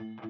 [0.00, 0.29] Uh,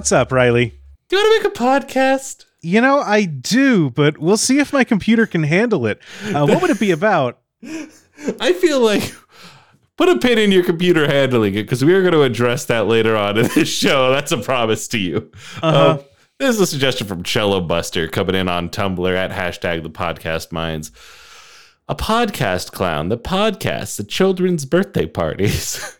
[0.00, 0.80] What's up, Riley?
[1.10, 2.46] Do you want to make a podcast?
[2.62, 6.00] You know, I do, but we'll see if my computer can handle it.
[6.24, 7.38] Uh, what would it be about?
[8.40, 9.14] I feel like
[9.98, 12.86] put a pin in your computer handling it because we are going to address that
[12.86, 14.10] later on in this show.
[14.10, 15.30] That's a promise to you.
[15.62, 15.90] Uh-huh.
[15.90, 16.00] Um,
[16.38, 20.50] this is a suggestion from Cello Buster coming in on Tumblr at hashtag the podcast
[20.50, 20.92] mines.
[21.90, 25.98] A podcast clown that podcasts at children's birthday parties.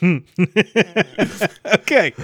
[1.66, 2.14] okay.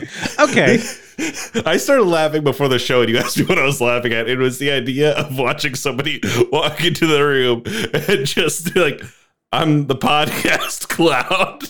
[0.41, 0.83] Okay.
[1.67, 4.28] I started laughing before the show, and you asked me what I was laughing at.
[4.28, 6.20] It was the idea of watching somebody
[6.53, 7.62] walk into the room
[8.08, 9.03] and just like,
[9.53, 11.64] I'm the podcast cloud.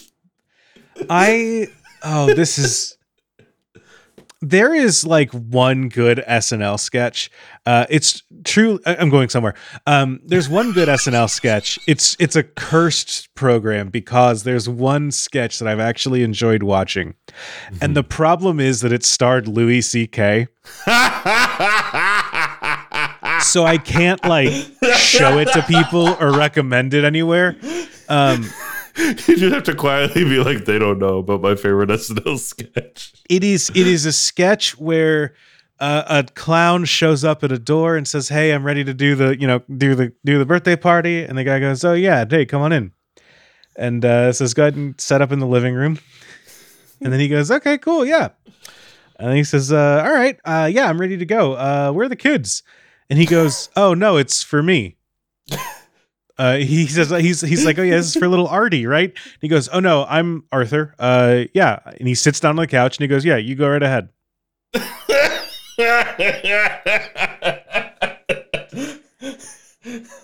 [1.10, 1.68] I
[2.02, 2.96] oh, this is
[4.40, 7.30] there is like one good SNL sketch.
[7.66, 9.54] Uh it's true I'm going somewhere.
[9.86, 11.78] Um there's one good SNL sketch.
[11.86, 17.14] It's it's a cursed program because there's one sketch that I've actually enjoyed watching.
[17.80, 20.48] And the problem is that it starred Louis CK.
[23.42, 24.52] So I can't like
[24.96, 27.56] show it to people or recommend it anywhere.
[28.08, 28.48] Um
[28.98, 33.12] you just have to quietly be like, they don't know about my favorite SNL sketch.
[33.28, 35.34] it is it is a sketch where
[35.80, 39.16] uh, a clown shows up at a door and says, "Hey, I'm ready to do
[39.16, 42.24] the you know do the do the birthday party," and the guy goes, "Oh yeah,
[42.28, 42.92] hey, come on in,"
[43.76, 45.98] and uh, says, "Go ahead and set up in the living room,"
[47.00, 48.28] and then he goes, "Okay, cool, yeah,"
[49.18, 51.54] and he says, uh, "All right, uh, yeah, I'm ready to go.
[51.54, 52.62] Uh, where are the kids?"
[53.10, 54.96] And he goes, "Oh no, it's for me."
[56.36, 59.10] Uh, he says he's he's like, oh yeah, this is for little Artie, right?
[59.10, 60.94] And he goes, oh no, I'm Arthur.
[60.98, 63.68] Uh, yeah, and he sits down on the couch and he goes, yeah, you go
[63.68, 64.08] right ahead.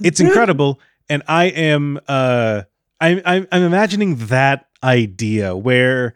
[0.02, 2.62] It's incredible, and I am uh,
[3.00, 6.14] I'm I'm, I'm imagining that idea where.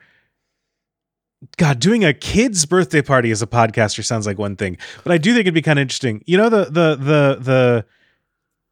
[1.58, 5.18] God, doing a kid's birthday party as a podcaster sounds like one thing, but I
[5.18, 6.24] do think it'd be kind of interesting.
[6.26, 7.86] You know the the the the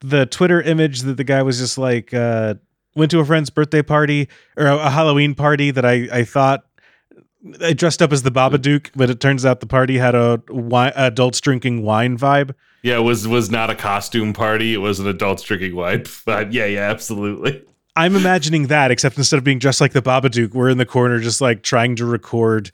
[0.02, 2.54] the Twitter image that the guy was just like uh,
[2.94, 6.64] went to a friend's birthday party or a, a Halloween party that I I thought
[7.60, 10.92] I dressed up as the Babadook, but it turns out the party had a wine,
[10.94, 12.54] adults drinking wine vibe.
[12.82, 14.74] yeah, it was was not a costume party.
[14.74, 16.04] It was an adults drinking wine.
[16.24, 17.64] But yeah, yeah, absolutely.
[17.94, 21.20] I'm imagining that, except instead of being dressed like the Babadook, we're in the corner
[21.20, 22.70] just like trying to record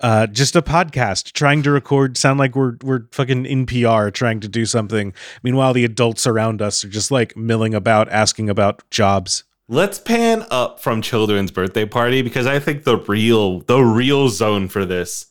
[0.00, 4.48] uh just a podcast, trying to record sound like we're we're fucking NPR trying to
[4.48, 5.12] do something.
[5.42, 9.44] Meanwhile, the adults around us are just like milling about asking about jobs.
[9.68, 14.68] Let's pan up from children's birthday party because I think the real the real zone
[14.68, 15.26] for this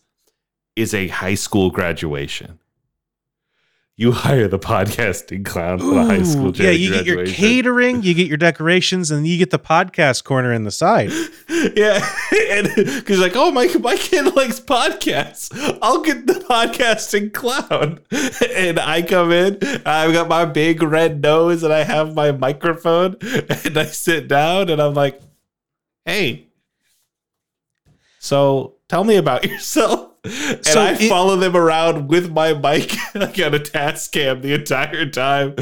[0.75, 2.59] is a high school graduation.
[3.97, 8.13] You hire the podcasting clown for the high school yeah, you get your catering, you
[8.13, 11.11] get your decorations, and you get the podcast corner in the side.
[11.75, 12.05] Yeah,
[12.51, 15.49] and because like, oh my, my kid likes podcasts.
[15.81, 18.01] I'll get the podcasting clown,
[18.55, 19.57] and I come in.
[19.85, 24.69] I've got my big red nose, and I have my microphone, and I sit down,
[24.69, 25.19] and I'm like,
[26.03, 26.49] hey,
[28.19, 30.11] so tell me about yourself.
[30.25, 34.53] And So I it- follow them around with my mic like on a Tascam the
[34.53, 35.55] entire time,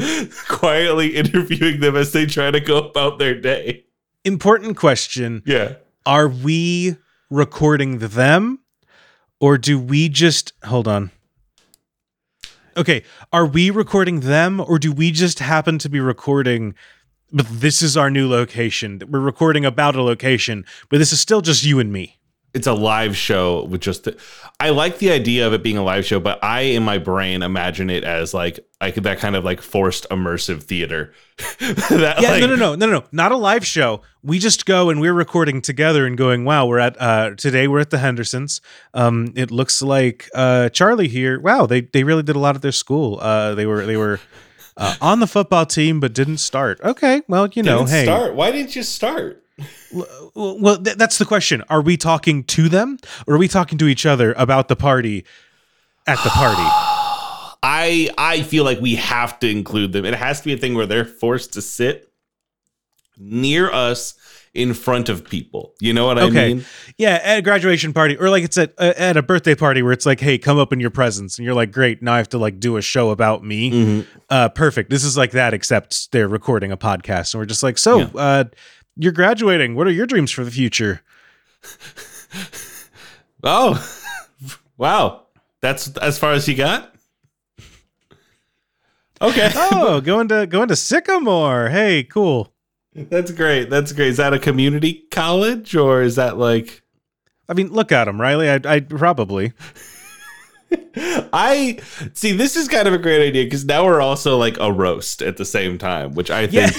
[0.48, 3.84] quietly interviewing them as they try to go about their day.
[4.24, 5.74] Important question Yeah.
[6.06, 6.96] Are we
[7.30, 8.60] recording them,
[9.40, 11.10] or do we just hold on?
[12.76, 16.74] Okay, are we recording them, or do we just happen to be recording?
[17.32, 19.00] But this is our new location.
[19.08, 22.18] We're recording about a location, but this is still just you and me.
[22.54, 24.08] It's a live show with just
[24.60, 27.42] I like the idea of it being a live show, but I in my brain
[27.42, 31.12] imagine it as like like that kind of like forced immersive theater.
[31.58, 34.02] that, Yeah, like, no, no, no, no, no, no, not a live show.
[34.22, 36.44] We just go and we're recording together and going.
[36.44, 37.66] Wow, we're at uh, today.
[37.66, 38.60] We're at the Hendersons.
[38.94, 41.40] Um, it looks like uh, Charlie here.
[41.40, 43.18] Wow, they they really did a lot at their school.
[43.20, 44.20] Uh, they were they were
[44.76, 46.80] uh, on the football team but didn't start.
[46.82, 48.34] Okay, well, you know, Didn't hey, start.
[48.34, 49.43] Why didn't you start?
[50.34, 51.62] Well, th- that's the question.
[51.68, 55.24] Are we talking to them or are we talking to each other about the party
[56.06, 56.62] at the party?
[57.66, 60.04] I I feel like we have to include them.
[60.04, 62.12] It has to be a thing where they're forced to sit
[63.16, 64.14] near us
[64.52, 65.72] in front of people.
[65.80, 66.54] You know what I Okay.
[66.54, 66.64] mean?
[66.98, 69.92] Yeah, at a graduation party, or like it's at uh, at a birthday party where
[69.92, 72.28] it's like, "Hey, come up in your presence," and you're like, "Great, now I have
[72.30, 74.06] to like do a show about me." Mhm.
[74.28, 74.90] Uh, perfect.
[74.90, 78.08] This is like that, except they're recording a podcast, and we're just like, "So, Yeah.
[78.14, 78.44] uh,
[78.96, 79.74] you're graduating.
[79.74, 81.02] What are your dreams for the future?"
[83.44, 83.78] Oh,
[84.78, 85.26] wow.
[85.60, 86.94] That's as far as he got?
[89.20, 89.50] Okay.
[89.54, 91.68] oh, going to going to Sycamore.
[91.68, 92.52] Hey, cool.
[92.94, 93.70] That's great.
[93.70, 94.08] That's great.
[94.08, 96.82] Is that a community college or is that like
[97.48, 98.48] I mean, look at him, Riley.
[98.48, 99.52] I, I probably.
[100.96, 101.78] I
[102.12, 105.22] see this is kind of a great idea because now we're also like a roast
[105.22, 106.72] at the same time, which I think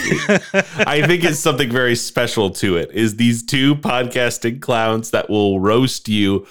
[0.87, 2.91] I think is something very special to it.
[2.91, 6.47] Is these two podcasting clowns that will roast you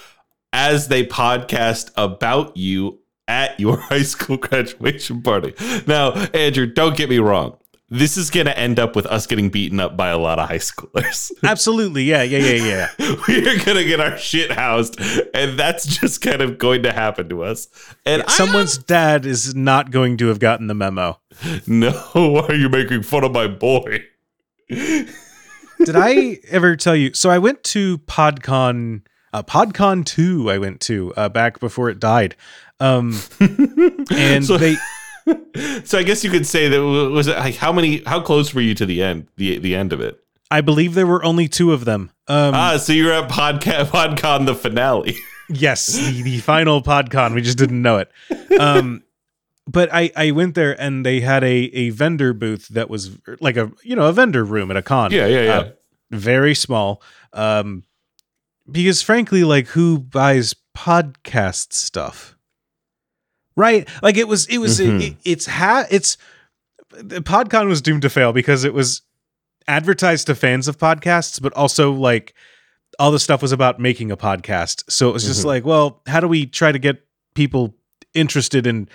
[0.53, 5.53] as they podcast about you at your high school graduation party.
[5.87, 7.57] Now, Andrew, don't get me wrong.
[7.87, 10.49] This is going to end up with us getting beaten up by a lot of
[10.49, 11.31] high schoolers.
[11.43, 12.03] Absolutely.
[12.03, 13.15] Yeah, yeah, yeah, yeah.
[13.27, 14.99] We're going to get our shit housed,
[15.35, 17.67] and that's just kind of going to happen to us.
[18.03, 21.19] And I Someone's dad is not going to have gotten the memo.
[21.67, 24.03] No, why are you making fun of my boy?
[24.69, 27.13] Did I ever tell you?
[27.13, 29.01] So I went to PodCon,
[29.33, 32.35] uh, PodCon 2, I went to uh, back before it died.
[32.79, 33.19] Um,
[34.11, 34.75] and So- they,
[35.85, 38.61] So I guess you could say that was it like how many how close were
[38.61, 40.19] you to the end the the end of it?
[40.51, 42.11] I believe there were only two of them.
[42.27, 45.15] Um, ah, so you're at podcast PodCon the finale.
[45.49, 47.33] yes, the, the final PodCon.
[47.33, 48.11] We just didn't know it.
[48.59, 49.03] Um,
[49.67, 53.57] but I, I went there and they had a, a vendor booth that was like
[53.57, 55.11] a, you know, a vendor room at a con.
[55.11, 55.57] yeah, yeah, yeah.
[55.57, 55.71] Uh,
[56.11, 57.01] very small.
[57.33, 57.83] Um,
[58.71, 62.34] because frankly, like who buys podcast stuff?
[63.55, 63.87] Right?
[64.03, 65.01] Like it was, it was, Mhm.
[65.01, 66.17] it, it's ha, it's
[66.91, 69.01] the PodCon was doomed to fail because it was
[69.67, 72.33] advertised to fans of podcasts, but also like
[72.99, 74.83] all the stuff was about making a podcast.
[74.89, 75.45] So it was just Mhm.
[75.45, 77.75] like, well, how do we try to get people
[78.13, 78.87] interested in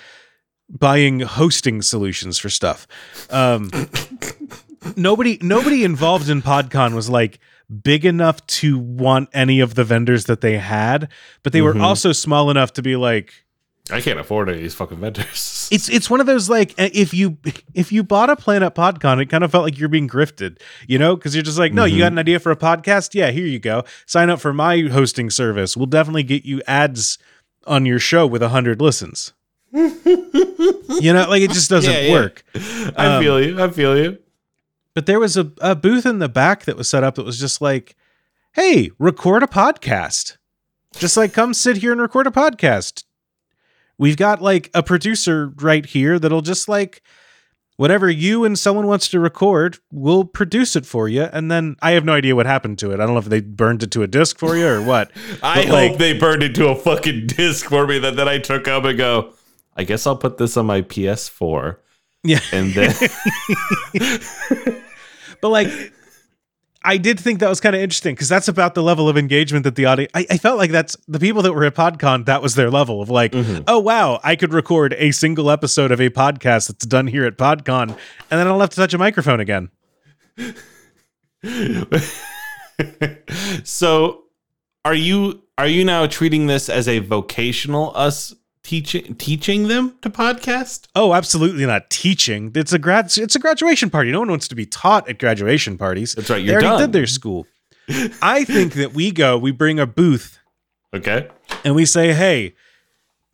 [0.71, 2.87] buying hosting solutions for stuff?
[3.31, 3.71] Um,
[4.97, 7.39] nobody nobody involved in podcon was like
[7.83, 11.09] big enough to want any of the vendors that they had
[11.43, 11.65] but they Mhm.
[11.75, 13.33] were also small enough to be like
[13.93, 15.69] I can't afford any of these fucking vendors.
[15.73, 17.39] it's it's one of those like uh, if you
[17.75, 20.61] if you bought a plan at podcon it kind of felt like you're being grifted
[20.89, 21.17] you know?
[21.17, 23.15] Because you're just like no you got an idea for a podcast?
[23.15, 23.85] Yeah here you go.
[24.07, 25.77] Sign up for my hosting service.
[25.77, 27.19] We'll definitely get you ads
[27.67, 29.33] on your show with 100 listens.
[29.73, 32.13] You know like it just doesn't Yeah, yeah.
[32.13, 32.45] work.
[32.97, 33.63] I Um, feel you.
[33.63, 34.19] I feel you.
[34.95, 37.39] but there was a, a booth in the back that was set up that was
[37.39, 37.97] just like
[38.55, 40.37] hey record a podcast.
[40.97, 43.05] Just like come sit here and record a podcast
[44.01, 47.03] we've got like a producer right here that'll just like
[47.77, 51.93] whatever you and someone wants to record we'll produce it for you and then i
[51.93, 54.03] have no idea what happened to it i don't know if they burned it to
[54.03, 55.11] a disc for you or what
[55.43, 58.39] I but, like- hope they burned into a fucking disc for me that then I
[58.39, 59.35] took up and go.
[59.77, 61.77] I guess I'll put this on my PS4
[62.23, 62.95] yeah and then
[65.41, 65.69] but like
[66.83, 69.65] I did think that was kind of interesting because that's about the level of engagement
[69.65, 70.11] that the audience.
[70.15, 72.25] I, I felt like that's the people that were at PodCon.
[72.25, 73.65] That was their level of like, Mhm.
[73.69, 77.37] oh wow, I could record a single episode of a podcast that's done here at
[77.37, 77.97] PodCon, and
[78.31, 79.69] then I don't have to touch a microphone again.
[83.65, 84.25] so
[84.85, 88.35] are you are you now treating this as a vocational us
[88.71, 92.53] teaching teaching them to podcast Oh, absolutely not teaching.
[92.55, 93.07] It's a grad.
[93.17, 94.13] It's a graduation party.
[94.13, 96.15] No one wants to be taught at graduation parties.
[96.15, 97.49] that's right you're already done did their school.
[98.23, 100.39] I think that we go, we bring a booth,
[100.95, 101.29] okay
[101.65, 102.55] and we say, hey.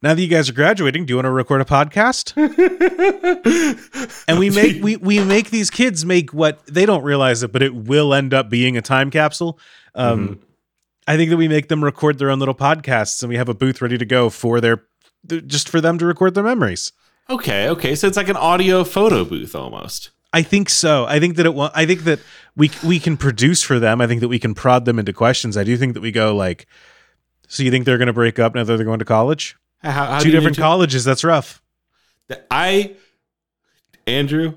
[0.03, 2.33] Now that you guys are graduating, do you want to record a podcast?
[4.29, 7.63] and we make we we make these kids make what they don't realize it, but
[7.63, 9.59] it will end up being a time capsule.
[9.95, 10.41] Um,
[11.09, 13.55] I think that we make them record their own little podcasts, and we have a
[13.55, 14.87] booth ready to go for their th-
[15.47, 16.93] just for them to record their memories.
[17.29, 21.07] okay okay so it's like an audio photo booth almost I think so.
[21.07, 21.55] I think that it.
[21.55, 22.19] wa- I think that
[22.57, 24.03] we we can produce for them.
[24.03, 25.57] I think that we can prod them into questions.
[25.57, 26.67] I do think that we go like.
[27.49, 29.57] So you think they're going to break up now that they're going to college?
[29.83, 31.05] how, how Two different colleges.
[31.05, 31.63] That's rough.
[32.51, 32.97] I,
[34.07, 34.55] Andrew,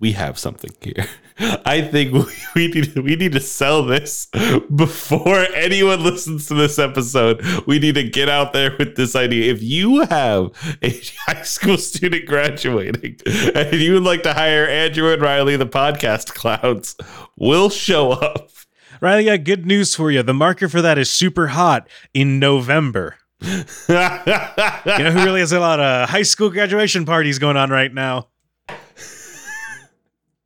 [0.00, 1.06] we have something here.
[1.64, 2.24] I think we,
[2.54, 4.26] we need we need to sell this
[4.74, 7.44] before anyone listens to this episode.
[7.66, 9.52] We need to get out there with this idea.
[9.52, 10.50] If you have
[10.82, 10.90] a
[11.26, 13.20] high school student graduating
[13.54, 16.96] and you would like to hire Andrew and Riley, the podcast clowns,
[17.36, 18.50] we'll show up.
[19.00, 20.24] Riley, I got good news for you.
[20.24, 23.16] The market for that is super hot in November.
[23.40, 27.94] You know who really has a lot of high school graduation parties going on right
[27.94, 28.26] now?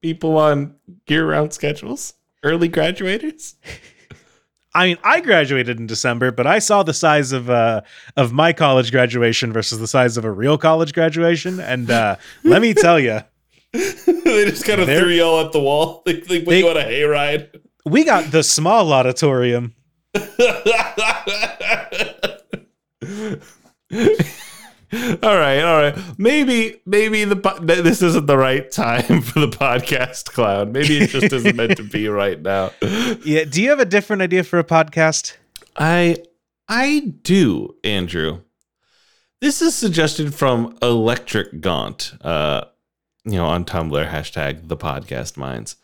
[0.02, 0.74] People on
[1.06, 3.54] year-round schedules, early graduators.
[4.74, 7.82] I mean, I graduated in December, but I saw the size of uh,
[8.16, 12.62] of my college graduation versus the size of a real college graduation, and uh, let
[12.62, 13.20] me tell you,
[13.72, 16.02] they just kind of threw you all at the wall.
[16.06, 17.60] They, they They- on a hayride.
[17.84, 19.74] we got the small auditorium.
[25.22, 25.98] all right, all right.
[26.18, 27.34] Maybe, maybe the
[27.82, 30.72] this isn't the right time for the podcast, clown.
[30.72, 32.72] Maybe it just isn't meant to be right now.
[33.24, 33.44] Yeah.
[33.44, 35.36] Do you have a different idea for a podcast?
[35.76, 36.18] I,
[36.68, 38.42] I do, Andrew.
[39.40, 42.12] This is suggested from Electric Gaunt.
[42.20, 42.64] Uh,
[43.24, 45.76] you know, on Tumblr hashtag the podcast mines.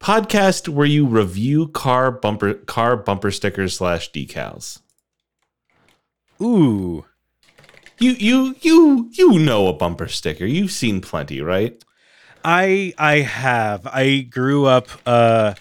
[0.00, 4.80] Podcast where you review car bumper car bumper stickers slash decals.
[6.42, 7.04] Ooh.
[7.98, 10.46] You you you you know a bumper sticker.
[10.46, 11.82] You've seen plenty, right?
[12.44, 13.86] I I have.
[13.86, 15.54] I grew up uh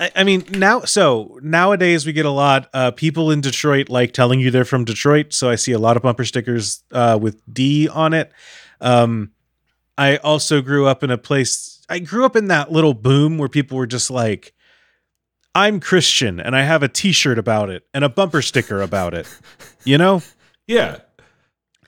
[0.00, 4.12] I, I mean now so nowadays we get a lot uh people in Detroit like
[4.12, 7.42] telling you they're from Detroit, so I see a lot of bumper stickers uh with
[7.52, 8.32] D on it.
[8.80, 9.32] Um
[9.98, 13.48] I also grew up in a place I grew up in that little boom where
[13.48, 14.54] people were just like
[15.54, 19.26] I'm Christian and I have a t-shirt about it and a bumper sticker about it.
[19.84, 20.22] You know?
[20.66, 20.98] Yeah.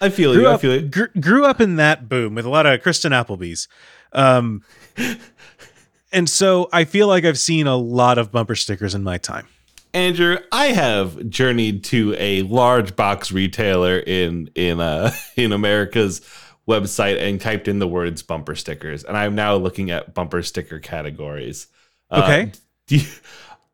[0.00, 0.49] I feel grew you.
[0.49, 0.88] I feel you.
[0.88, 3.69] gr- grew up in that boom with a lot of Kristen Applebee's.
[4.12, 4.62] Um,
[6.12, 9.47] and so I feel like I've seen a lot of bumper stickers in my time.
[9.92, 16.21] Andrew, I have journeyed to a large box retailer in in uh in America's
[16.69, 20.78] website and typed in the words bumper stickers, and I'm now looking at bumper sticker
[20.78, 21.66] categories.
[22.11, 22.52] Uh, Okay.
[22.87, 23.07] do you-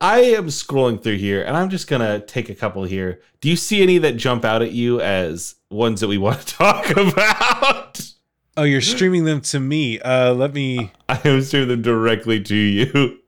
[0.00, 3.20] I am scrolling through here, and I'm just gonna take a couple here.
[3.40, 6.46] Do you see any that jump out at you as ones that we want to
[6.54, 8.12] talk about?
[8.58, 9.98] Oh, you're streaming them to me.
[10.00, 13.18] Uh, let me I am streaming them directly to you.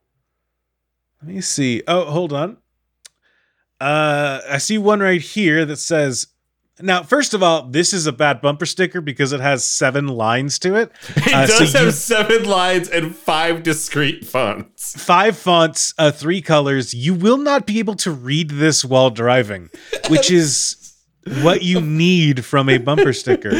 [1.22, 1.82] let me see.
[1.88, 2.58] Oh, hold on.
[3.80, 6.26] Uh, I see one right here that says.
[6.80, 10.58] Now, first of all, this is a bad bumper sticker because it has seven lines
[10.60, 10.92] to it.
[11.16, 14.94] It Uh, so does have you- seven lines and five discrete fonts.
[15.02, 16.94] five fonts, uh, three colors.
[16.94, 19.70] You will not be able to read this while driving,
[20.08, 20.76] which is
[21.42, 23.50] what you need from a bumper sticker.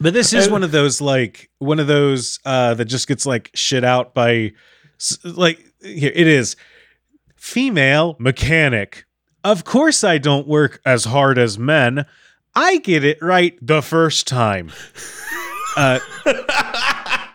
[0.00, 3.50] But this is one of those like one of those uh, that just gets like
[3.54, 4.52] shit out by
[5.24, 6.56] like here it is
[7.36, 9.04] female mechanic.
[9.44, 12.04] Of course I don't work as hard as men.
[12.54, 14.70] I get it right the first time.
[15.76, 16.00] Uh,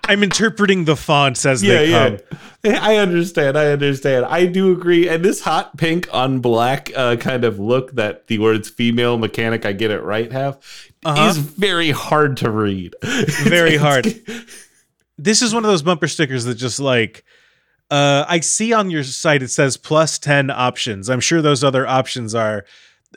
[0.08, 2.20] I'm interpreting the fonts as yeah, they come.
[2.64, 2.80] yeah.
[2.82, 3.58] I understand.
[3.58, 4.26] I understand.
[4.26, 5.08] I do agree.
[5.08, 9.66] And this hot pink on black uh, kind of look that the words female mechanic,
[9.66, 10.60] I get it right, have
[11.04, 11.28] Uh-huh.
[11.30, 12.96] is very hard to read.
[13.04, 14.06] Very hard.
[15.18, 17.24] this is one of those bumper stickers that just like
[17.92, 21.10] uh I see on your site it says plus 10 options.
[21.10, 22.66] I'm sure those other options are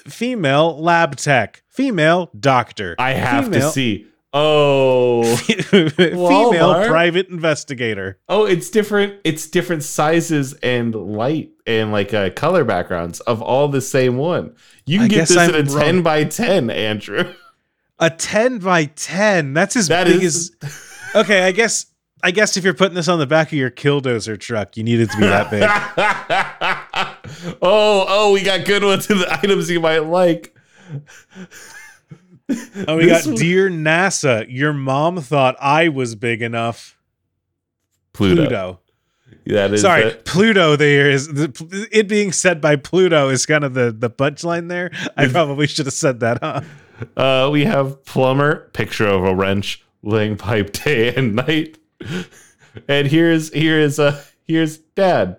[0.06, 4.06] female lab tech, female doctor, I have to see.
[4.34, 8.18] Oh, female private investigator.
[8.28, 9.14] oh, it's different.
[9.24, 14.54] It's different sizes and light and like uh, color backgrounds of all the same one.
[14.86, 15.82] You can I get this I'm in a wrong.
[15.84, 17.32] ten by ten, Andrew.
[18.00, 19.54] A 10 by 10.
[19.54, 21.86] That's as That big is- as Okay, I guess
[22.22, 25.00] I guess if you're putting this on the back of your killdozer truck, you need
[25.00, 25.62] it to be that big.
[27.62, 30.54] oh, oh, we got good ones in the items you might like.
[32.88, 36.96] Oh, we This got Dear NASA, your mom thought I was big enough.
[38.12, 38.42] Pluto.
[38.46, 38.80] Pluto.
[39.46, 40.76] That is Sorry, the- Pluto.
[40.76, 44.90] There is the, it being said by Pluto is kind of the the punchline there.
[45.16, 46.38] I probably should have said that.
[46.42, 46.60] Huh?
[47.16, 51.78] Uh, we have plumber, picture of a wrench, laying pipe day and night.
[52.86, 55.38] And here's here is uh here's dad.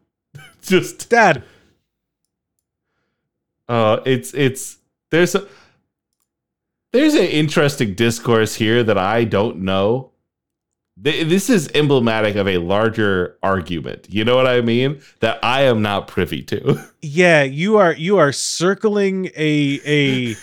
[0.62, 1.42] Just Dad,
[3.68, 4.78] uh it's it's
[5.10, 5.46] there's a
[6.92, 10.12] there's an interesting discourse here that I don't know.
[11.00, 14.08] This is emblematic of a larger argument.
[14.10, 15.00] You know what I mean?
[15.20, 16.82] That I am not privy to.
[17.02, 20.34] yeah, you are you are circling a a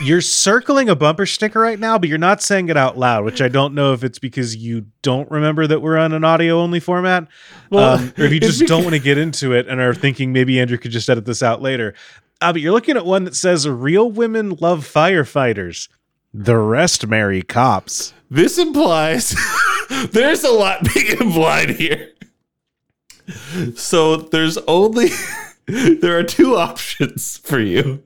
[0.00, 3.42] you're circling a bumper sticker right now, but you're not saying it out loud, which
[3.42, 6.80] I don't know if it's because you don't remember that we're on an audio only
[6.80, 7.28] format,
[7.72, 10.58] um, or if you just don't want to get into it and are thinking maybe
[10.58, 11.94] Andrew could just edit this out later.
[12.40, 15.88] Uh, but you're looking at one that says "Real women love firefighters,
[16.32, 19.36] the rest marry cops." This implies
[20.10, 22.12] there's a lot being implied here.
[23.74, 25.10] So there's only
[25.66, 28.02] there are two options for you.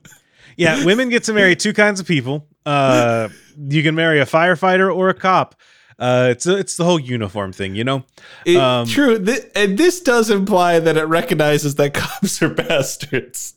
[0.57, 2.47] Yeah, women get to marry two kinds of people.
[2.65, 3.29] Uh,
[3.69, 5.55] you can marry a firefighter or a cop.
[5.97, 8.03] Uh, it's it's the whole uniform thing, you know.
[8.45, 13.53] It- Um, true, Th- and this does imply that it recognizes that cops are bastards,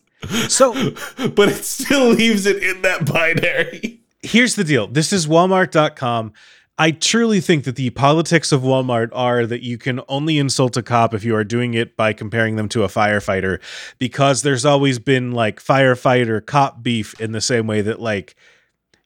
[0.48, 0.72] So
[1.34, 4.00] but it still leaves it in that binary.
[4.22, 4.86] here's the deal.
[4.86, 6.32] This is Walmart.com.
[6.80, 10.82] I truly think that the politics of Walmart are that you can only insult a
[10.82, 13.60] cop if you are doing it by comparing them to a firefighter,
[13.98, 18.36] because there's always been like firefighter cop beef in the same way that like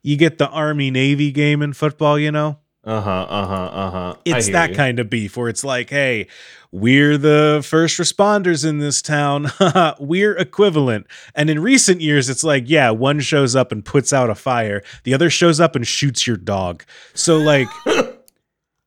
[0.03, 2.59] you get the Army Navy game in football, you know?
[2.85, 3.25] Uh huh.
[3.29, 3.65] Uh huh.
[3.65, 4.15] Uh huh.
[4.25, 6.27] It's that kind of beef where it's like, hey,
[6.71, 9.51] we're the first responders in this town.
[9.99, 11.07] we're equivalent.
[11.33, 14.83] And in recent years, it's like, yeah, one shows up and puts out a fire,
[15.03, 16.83] the other shows up and shoots your dog.
[17.13, 18.17] So, like, it,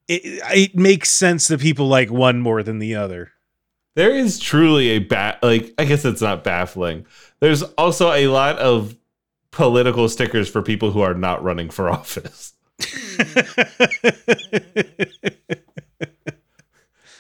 [0.08, 3.32] it makes sense that people like one more than the other.
[3.94, 5.38] There is truly a bat.
[5.42, 7.06] Like I guess it's not baffling.
[7.40, 8.94] There's also a lot of
[9.52, 12.52] political stickers for people who are not running for office.
[12.80, 13.22] Hmm.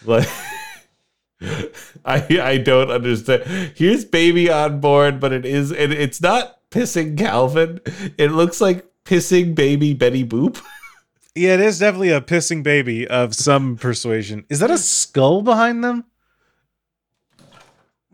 [0.06, 0.28] Like
[2.04, 3.42] I I don't understand.
[3.74, 7.80] Here's baby on board, but it is it, it's not pissing Calvin.
[8.16, 10.62] It looks like pissing baby Betty Boop.
[11.34, 14.46] yeah, it is definitely a pissing baby of some persuasion.
[14.48, 16.04] Is that a skull behind them?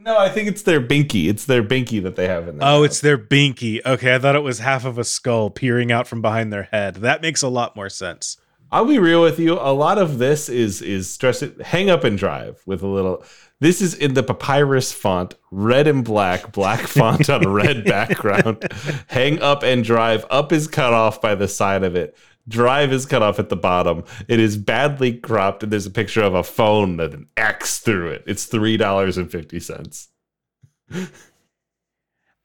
[0.05, 1.29] No, I think it's their binky.
[1.29, 2.69] It's their binky that they have in there.
[2.69, 3.81] Oh, it's their binky.
[3.87, 6.97] Okay, I thought it was half of a skull peering out from behind their head.
[6.97, 8.37] That makes a lot more sense.
[8.73, 9.53] I'll be real with you.
[9.61, 13.23] A lot of this is is stress it hang up and drive with a little
[13.61, 18.67] this is in the papyrus font, red and black, black font on a red background.
[19.07, 20.25] hang up and drive.
[20.31, 22.17] Up is cut off by the side of it.
[22.49, 24.05] Drive is cut off at the bottom.
[24.27, 28.09] It is badly cropped, and there's a picture of a phone with an X through
[28.11, 28.25] it.
[28.27, 30.09] It's three dollars and fifty cents.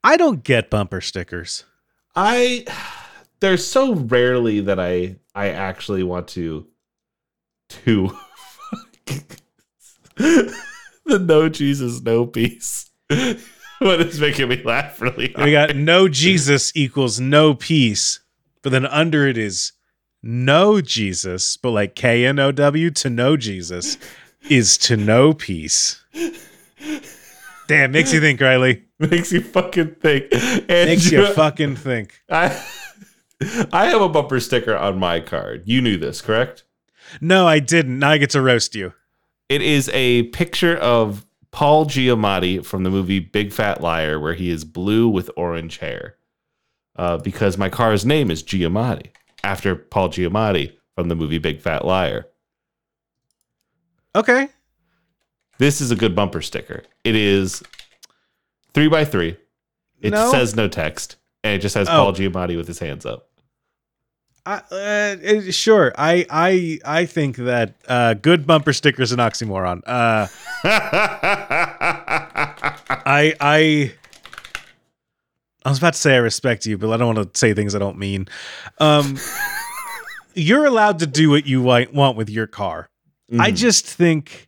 [0.04, 1.65] I don't get bumper stickers.
[2.15, 2.65] I
[3.39, 6.67] there's so rarely that I I actually want to
[7.69, 8.15] to
[10.15, 12.89] the no Jesus no peace.
[13.80, 15.45] what is making me laugh really hard.
[15.45, 18.19] We got no Jesus equals no peace,
[18.62, 19.74] but then under it is
[20.23, 23.97] no Jesus, but like K N O W to know Jesus
[24.49, 26.03] is to know peace.
[27.67, 28.86] Damn, makes you think, Riley.
[28.99, 30.27] makes you fucking think.
[30.32, 32.21] And Makes you fucking think.
[32.30, 32.63] I
[33.71, 35.63] I have a bumper sticker on my card.
[35.65, 36.63] You knew this, correct?
[37.21, 37.99] No, I didn't.
[37.99, 38.93] Now I get to roast you.
[39.49, 44.49] It is a picture of Paul Giamatti from the movie Big Fat Liar, where he
[44.49, 46.15] is blue with orange hair.
[46.95, 49.12] Uh, because my car's name is Giamatti,
[49.48, 52.28] after Paul Giamatti from the movie Big Fat Liar.
[54.14, 54.50] Okay.
[55.58, 56.84] This is a good bumper sticker.
[57.06, 57.64] It is
[58.74, 59.38] three by three.
[60.02, 60.30] It No.
[60.32, 61.92] says no text, and it just has Oh.
[61.94, 63.30] Paul Giamatti with his hands up.
[64.46, 65.94] I, uh, sure.
[65.98, 69.82] I I I think that uh, good bumper sticker is an oxymoron.
[69.86, 70.28] Uh,
[73.06, 73.94] I I
[75.67, 77.75] I was about to say I respect you, but I don't want to say things
[77.75, 78.30] I don't mean.
[78.80, 79.17] Um,
[80.34, 82.89] you're allowed to do what you want with your car.
[83.38, 83.56] I Mhm.
[83.58, 84.47] just think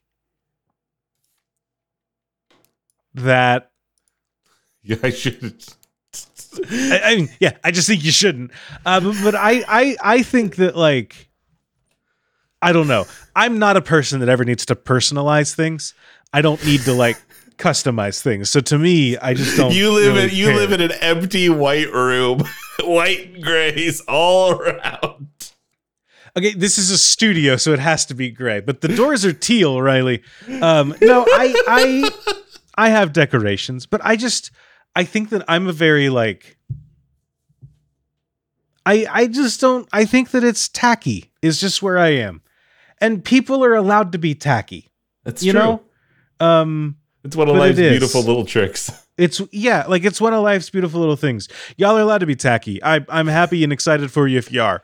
[3.16, 3.70] that
[4.82, 5.62] yeah, I should.
[6.72, 8.52] I, I mean, yeah, I just think you shouldn't.
[8.86, 11.28] Uh, but, but I, I, I think that like,
[12.62, 13.06] I don't know.
[13.36, 15.94] I'm not a person that ever needs to personalize things.
[16.32, 17.18] I don't need to like
[17.60, 18.50] customize things.
[18.50, 19.74] So to me, I just don't.
[19.80, 20.56] You live really in you care.
[20.56, 22.44] live in an empty white room,
[22.84, 25.28] white and grays all around.
[26.38, 28.60] Okay, this is a studio, so it has to be gray.
[28.62, 30.24] But the doors are teal, Riley.
[30.62, 32.12] Um, no, I, I,
[32.76, 34.52] I have decorations, but I just,
[34.96, 36.58] I think that I'm a very like.
[38.86, 39.88] I, I just don't.
[39.92, 41.32] I think that it's tacky.
[41.42, 42.42] Is just where I am,
[43.00, 44.90] and people are allowed to be tacky.
[45.24, 45.62] That's you true.
[45.62, 45.82] know,
[46.40, 48.92] um, it's one of but life's beautiful little tricks.
[49.18, 51.48] it's yeah, like it's one of life's beautiful little things.
[51.78, 52.82] Y'all are allowed to be tacky.
[52.84, 54.82] I, I'm happy and excited for you if you are.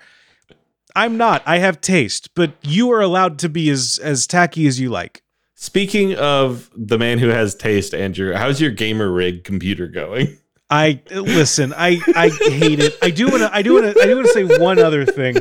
[0.96, 1.44] I'm not.
[1.46, 5.24] I have taste, but you are allowed to be as as tacky as you like.
[5.56, 10.38] Speaking of the man who has taste, Andrew, how's your gamer rig computer going?
[10.70, 11.74] I listen.
[11.76, 12.98] I I hate it.
[13.02, 13.54] I do want to.
[13.54, 14.02] I do want to.
[14.02, 15.36] I do want to say one other thing,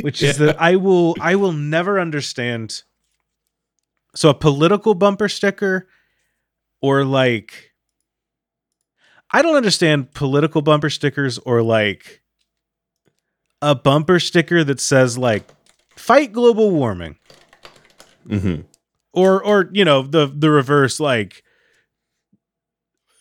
[0.00, 1.14] which is that I will.
[1.20, 2.82] I will never understand.
[4.14, 5.86] So a political bumper sticker,
[6.86, 7.72] or like,
[9.32, 12.22] I don't understand political bumper stickers, or like
[13.60, 15.42] a bumper sticker that says like
[15.96, 17.16] "fight global warming,"
[18.28, 18.60] Mm-hmm.
[19.12, 21.42] or or you know the the reverse like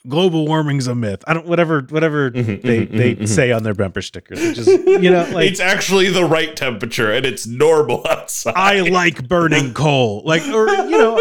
[0.07, 1.23] global warming's a myth.
[1.27, 3.27] I don't whatever whatever Mhm, they mhm, they mhm, mhm.
[3.27, 7.25] say on their bumper stickers, is you know like it's actually the right temperature and
[7.25, 8.53] it's normal outside.
[8.55, 11.17] I like burning coal, like or you know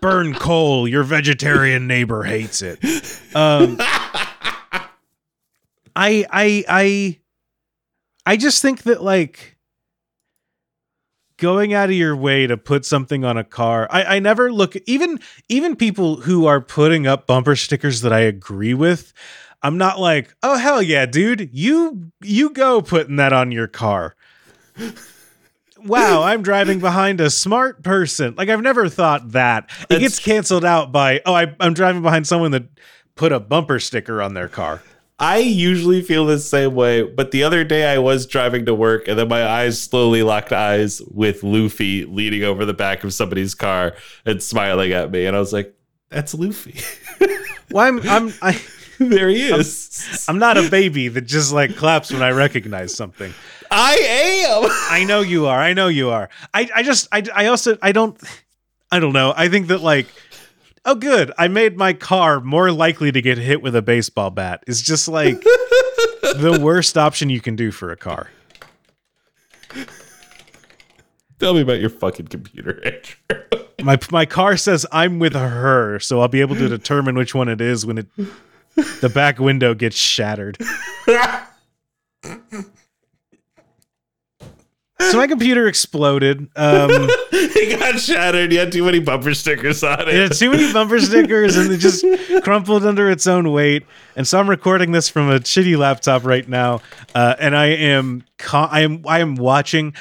[0.00, 0.86] burn coal.
[0.88, 2.78] Your vegetarian neighbor hates it.
[3.34, 3.76] Um,
[5.94, 7.18] I I I
[8.24, 9.58] I just think that like
[11.38, 13.88] going out of your way to put something on a car.
[13.90, 18.20] I, I never look even even people who are putting up bumper stickers that I
[18.20, 19.12] agree with.
[19.62, 24.14] I'm not like, oh hell yeah, dude, you you go putting that on your car.
[25.88, 28.34] Wow, I'm driving behind a smart person.
[28.36, 29.64] Like I've never thought that.
[29.82, 32.64] It That's- gets canceled out by oh I, I'm driving behind someone that
[33.14, 34.82] put a bumper sticker on their car.
[35.20, 39.08] I usually feel the same way, but the other day I was driving to work
[39.08, 43.52] and then my eyes slowly locked eyes with Luffy leaning over the back of somebody's
[43.54, 45.26] car and smiling at me.
[45.26, 45.74] And I was like,
[46.10, 46.76] that's Luffy.
[47.70, 48.58] Well, I'm I'm I,
[48.98, 50.24] there he is.
[50.26, 53.34] I'm not a baby that just like claps when I recognize something.
[53.70, 53.94] I
[54.48, 54.70] am.
[54.90, 55.58] I know you are.
[55.58, 56.28] I know you are.
[56.54, 58.20] I I just I I also I don't
[58.90, 59.34] I don't know.
[59.36, 60.06] I think that like
[60.84, 64.64] oh good, I made my car more likely to get hit with a baseball bat.
[64.66, 68.30] Is just like the worst option you can do for a car.
[71.38, 73.64] Tell me about your fucking computer, Andrew.
[73.82, 77.48] My my car says I'm with her, so I'll be able to determine which one
[77.48, 78.06] it is when it
[79.00, 80.58] the back window gets shattered.
[85.00, 86.48] So my computer exploded.
[86.56, 86.90] Um
[87.32, 88.52] it got shattered.
[88.52, 90.08] You had too many bumper stickers on it.
[90.08, 92.04] It had too many bumper stickers and it just
[92.42, 93.86] crumpled under its own weight.
[94.16, 96.80] And so I'm recording this from a shitty laptop right now,
[97.14, 99.94] uh, and I am co- I am I am watching.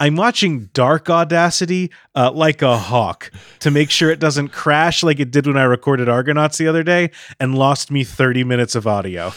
[0.00, 5.20] I'm watching Dark Audacity uh, like a hawk to make sure it doesn't crash like
[5.20, 8.84] it did when I recorded ARGonauts the other day and lost me 30 minutes of
[8.88, 9.32] audio.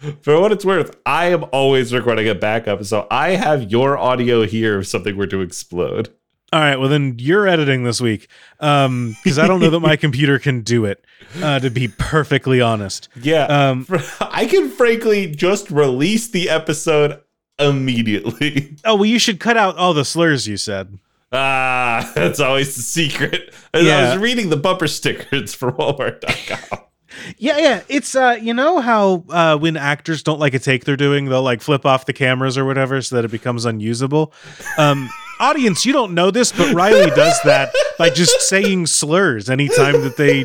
[0.22, 4.46] For what it's worth, I am always recording a backup, so I have your audio
[4.46, 6.08] here if something were to explode.
[6.52, 10.38] All right, well then you're editing this week because I don't know that my computer
[10.40, 11.04] can do it.
[11.40, 13.86] Uh, to be perfectly honest, Yeah, um,
[14.20, 17.20] I can frankly just release the episode
[17.58, 18.76] immediately.
[18.84, 20.98] oh well, you should cut out all the slurs you said.
[21.32, 23.54] Ah, that's always the secret.
[23.72, 26.80] As I was reading the bumper stickers for Walmart.com.
[27.38, 27.82] Yeah, yeah.
[27.88, 31.42] It's uh you know how uh when actors don't like a take they're doing, they'll
[31.42, 34.32] like flip off the cameras or whatever so that it becomes unusable.
[34.78, 35.08] Um
[35.40, 40.16] audience, you don't know this, but Riley does that by just saying slurs anytime that
[40.16, 40.44] they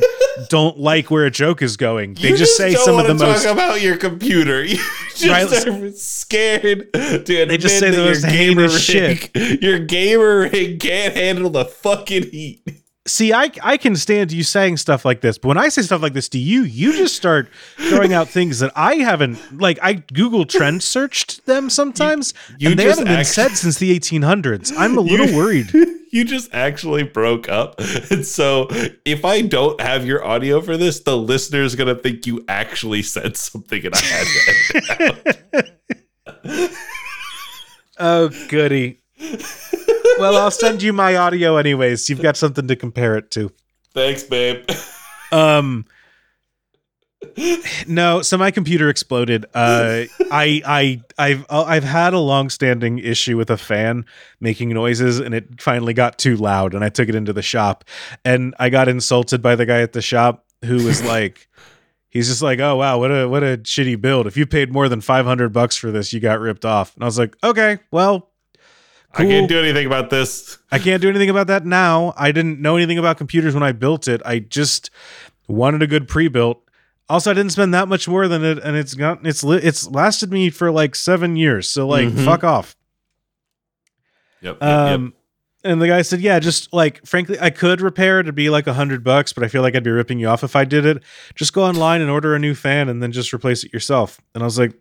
[0.49, 2.13] don't like where a joke is going.
[2.15, 4.65] They You just, say some of the wanna most talk about your computer.
[5.17, 9.80] You just Right, are scared to admit just say that the your gamer rig, your
[9.80, 12.62] gamer rig can't handle the fucking heat.
[13.07, 16.01] See, I I can stand you saying stuff like this, but when I say stuff
[16.01, 19.77] like this to you, you just start throwing out things that I haven't like.
[19.83, 24.73] I Google trend searched them sometimes, you and they haven't been said since the 1800s.
[24.75, 25.71] I'm a little You- worried.
[26.11, 27.77] You just actually broke up.
[28.09, 28.67] And so
[29.03, 33.01] if I don't have your audio for this, the listener is gonna think you actually
[33.03, 34.39] said something and I had to
[34.87, 35.93] edit it
[36.47, 36.69] out.
[37.99, 39.01] Oh, goody.
[40.19, 42.10] Well, I'll send you my audio anyways.
[42.10, 43.51] You've got something to compare it to.
[43.93, 44.69] Thanks, babe.
[45.32, 45.86] Um
[47.88, 49.45] No, so my computer exploded.
[49.54, 54.06] Uh I I I've I've had a long-standing issue with a fan
[54.39, 57.84] making noises and it finally got too loud and I took it into the shop
[58.23, 61.47] and I got insulted by the guy at the shop who was like
[62.15, 64.25] He's just like, "Oh wow, what a what a shitty build.
[64.25, 67.08] If you paid more than 500 bucks for this, you got ripped off." And I
[67.08, 68.32] was like, "Okay, well,
[69.17, 70.58] I can't do anything about this.
[70.71, 72.13] I can't do anything about that now.
[72.17, 74.21] I didn't know anything about computers when I built it.
[74.25, 74.89] I just
[75.47, 76.62] wanted a good pre-built.
[77.08, 79.88] Also, I didn't spend that much more than it, and it's got it's li- it's
[79.89, 81.69] lasted me for like seven years.
[81.69, 82.25] So like, Mhm.
[82.25, 82.75] fuck off.
[84.41, 84.58] Yep.
[84.60, 84.69] yep, yep.
[84.95, 85.13] Um,
[85.63, 88.25] and the guy said, "Yeah, just like frankly, I could repair it.
[88.25, 90.43] It'd be like a hundred bucks, but I feel like I'd be ripping you off
[90.43, 91.01] if I did it.
[91.36, 94.43] Just go online and order a new fan, and then just replace it yourself." And
[94.43, 94.73] I was like.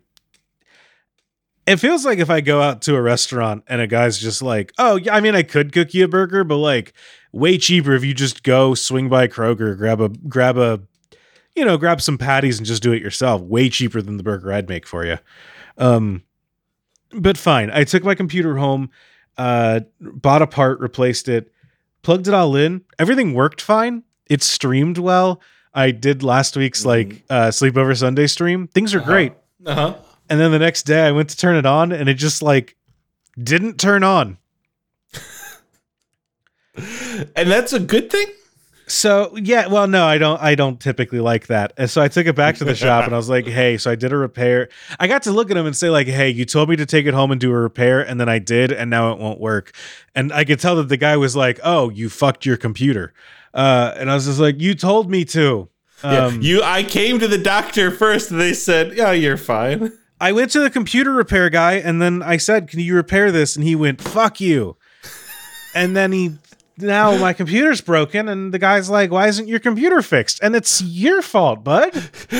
[1.67, 4.71] It feels like if I go out to a restaurant and a guy's just like,
[4.77, 6.93] "Oh, yeah, I mean, I could cook you a burger, but like,
[7.31, 10.81] way cheaper if you just go swing by Kroger, grab a grab a,
[11.55, 13.41] you know, grab some patties and just do it yourself.
[13.41, 15.17] Way cheaper than the burger I'd make for you."
[15.77, 16.23] Um,
[17.11, 17.71] but fine.
[17.71, 18.91] I took my computer home,
[19.37, 21.51] uh, bought a part, replaced it,
[22.03, 22.81] plugged it all in.
[22.99, 24.03] Everything worked fine.
[24.27, 25.41] It streamed well.
[25.73, 28.67] I did last week's like uh, sleepover Sunday stream.
[28.67, 29.33] Things are great.
[29.65, 29.95] Uh-huh.
[30.29, 32.75] And then the next day I went to turn it on and it just like
[33.41, 34.37] didn't turn on.
[37.35, 38.27] And that's a good thing?
[38.87, 40.39] So yeah, well, no, I don't.
[40.41, 41.73] I don't typically like that.
[41.77, 43.89] And so I took it back to the shop, and I was like, "Hey," so
[43.89, 44.69] I did a repair.
[44.99, 47.07] I got to look at him and say, "Like, hey, you told me to take
[47.07, 49.71] it home and do a repair, and then I did, and now it won't work."
[50.13, 53.13] And I could tell that the guy was like, "Oh, you fucked your computer,"
[53.55, 55.69] uh, and I was just like, "You told me to."
[56.03, 56.25] Yeah.
[56.25, 59.93] Um, You I came to the doctor first and they said, Yeah, you're fine.
[60.19, 63.55] I went to the computer repair guy, and then I said, "Can you repair this?"
[63.55, 64.77] And he went, "Fuck you."
[65.73, 66.37] And then he.
[66.77, 70.81] Now my computer's broken, and the guy's like, "Why isn't your computer fixed?" And it's
[70.81, 71.91] your fault, bud.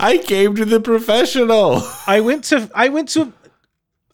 [0.00, 1.82] I came to the professional.
[2.06, 3.32] I went to I went to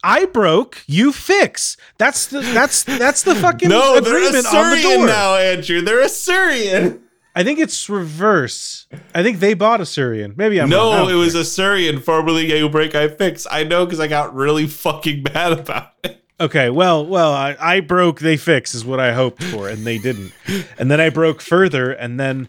[0.02, 1.76] I broke, you fix.
[1.98, 5.06] That's the that's that's the fucking No, they're agreement on the door.
[5.06, 5.80] now, Andrew.
[5.82, 7.02] They're Assyrian.
[7.34, 8.86] I think it's reverse.
[9.14, 10.34] I think they bought a Syrian.
[10.36, 13.46] Maybe I'm No, don't it was a Syrian formerly You Break I Fix.
[13.50, 16.22] I know because I got really fucking mad about it.
[16.40, 16.70] okay.
[16.70, 20.32] Well, well, I, I broke, they fix is what I hoped for, and they didn't.
[20.78, 22.48] And then I broke further, and then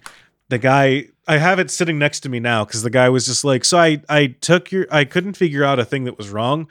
[0.49, 1.05] the guy.
[1.27, 3.77] I have it sitting next to me now because the guy was just like, so
[3.77, 6.67] I I took your I couldn't figure out a thing that was wrong,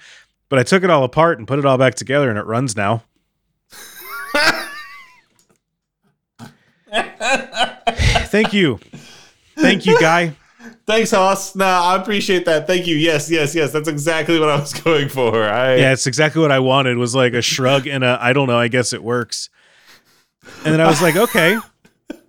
[0.49, 2.77] but I took it all apart and put it all back together, and it runs
[2.77, 3.05] now.
[7.96, 8.79] Thank you.
[9.57, 10.35] Thank you, guy.
[10.87, 11.55] Thanks, Hoss.
[11.55, 12.66] Nah, I appreciate that.
[12.66, 12.96] Thank you.
[12.96, 13.72] Yes, yes, yes.
[13.72, 15.44] That's exactly what I was going for.
[15.44, 16.96] I Yeah, it's exactly what I wanted.
[16.96, 18.59] Was like a shrug and a I don't know.
[18.59, 19.50] I guess it works.
[20.64, 21.59] And then I was like, okay.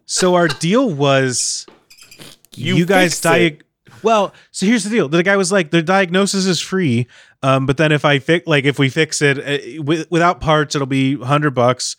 [0.06, 1.66] So our deal was
[2.56, 3.62] you, You guys diag.
[4.04, 5.08] Well, so here's the deal.
[5.08, 7.08] The guy was like, the diagnosis is free,
[7.44, 10.74] um, but then if I fix, like, if we fix it uh, wi- without parts,
[10.76, 11.96] it'll be hundred bucks,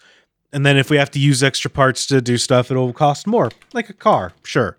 [0.53, 3.51] and then if we have to use extra parts to do stuff, it'll cost more,
[3.73, 4.77] like a car, sure.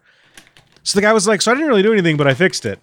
[0.83, 2.79] So the guy was like, so I didn't really do anything, but I fixed it,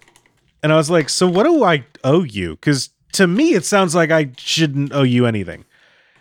[0.63, 2.51] and I was like, so what do I owe you?
[2.51, 5.65] Because to me, it sounds like I shouldn't owe you anything,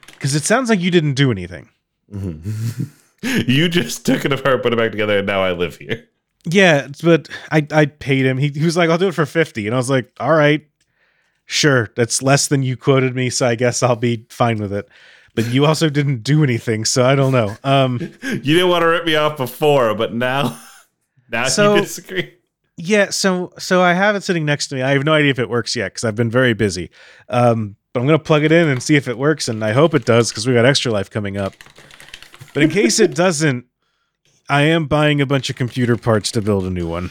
[0.06, 1.68] because it sounds like you didn't do anything.
[3.22, 6.08] you just took it apart, put it back together, and now I live here.
[6.44, 8.38] Yeah, but I I paid him.
[8.38, 10.66] He, he was like, "I'll do it for 50." And I was like, "All right.
[11.44, 11.90] Sure.
[11.96, 14.88] That's less than you quoted me, so I guess I'll be fine with it."
[15.34, 17.56] But you also didn't do anything, so I don't know.
[17.64, 20.58] Um You didn't want to rip me off before, but now,
[21.30, 22.34] now So- you disagree.
[22.76, 24.82] yeah, so so I have it sitting next to me.
[24.82, 26.90] I have no idea if it works yet cuz I've been very busy.
[27.28, 29.72] Um but I'm going to plug it in and see if it works and I
[29.72, 31.54] hope it does cuz we got extra life coming up.
[32.54, 33.64] But in case it doesn't,
[34.48, 37.10] I am buying a bunch of computer parts to build a new one.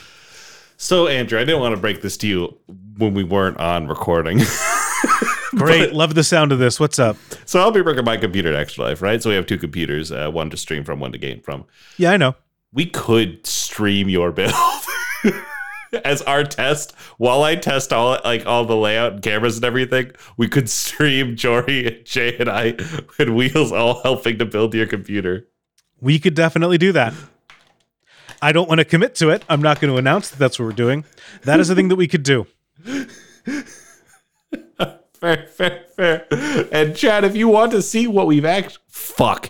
[0.78, 2.58] So, Andrew, I didn't want to break this to you
[2.98, 4.40] when we weren't on recording.
[5.56, 5.94] Great.
[5.94, 6.80] Love the sound of this.
[6.80, 7.18] What's up?
[7.46, 9.22] so, I'll be bringing my computer to Extra Life, right?
[9.22, 11.66] So, we have two computers, uh, one to stream from, one to game from.
[11.98, 12.36] Yeah, I know.
[12.72, 14.54] We could stream your build.
[16.06, 20.12] As our test, while I test all like all the layout and cameras and everything,
[20.38, 22.76] we could stream Jory and Jay and I
[23.18, 25.48] and Wheels all helping to build your computer.
[26.00, 27.16] We could definitely do that.
[28.40, 29.44] I don't want to commit to it.
[29.50, 31.06] I'm not going to announce that that's what we're doing.
[31.44, 32.46] That is a thing that we could do.
[35.20, 36.26] Fair, fair, fair.
[36.72, 39.50] And Chad, if you want to see what we've act fuck.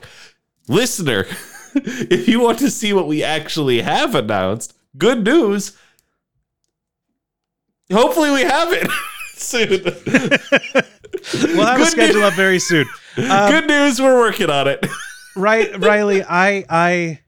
[0.68, 1.26] Listener,
[1.76, 5.78] if you want to see what we actually have announced, good news.
[7.92, 8.88] Hopefully we have it
[9.34, 10.84] soon.
[11.34, 12.24] We'll have a schedule news.
[12.32, 12.86] up very soon.
[13.18, 14.86] Um, good news, we're working on it.
[15.36, 17.20] right, Riley, I I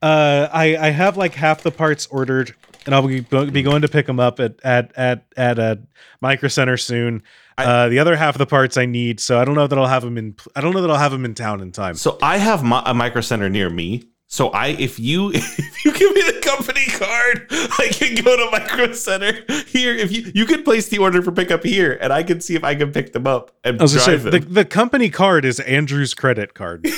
[0.00, 2.54] uh I I have like half the parts ordered
[2.86, 5.80] and I'll be, be going to pick them up at at at at a
[6.20, 7.22] micro center soon.
[7.58, 9.78] I- uh, the other half of the parts I need, so I don't know that
[9.78, 10.36] I'll have them in.
[10.56, 11.94] I don't know that I'll have them in town in time.
[11.94, 14.04] So I have my, a micro center near me.
[14.32, 18.50] So I, if you, if you give me the company card, I can go to
[18.50, 19.94] micro center here.
[19.94, 22.64] If you, you can place the order for pickup here, and I can see if
[22.64, 24.54] I can pick them up and gonna say, drive the, them.
[24.54, 26.86] the company card is Andrew's credit card.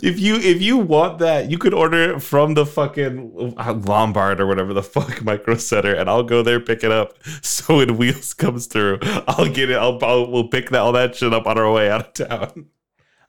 [0.00, 3.54] If you if you want that, you could order it from the fucking
[3.86, 7.14] Lombard or whatever the fuck micro center, and I'll go there pick it up.
[7.42, 9.76] So when Wheels comes through, I'll get it.
[9.76, 12.66] I'll, I'll we'll pick that all that shit up on our way out of town.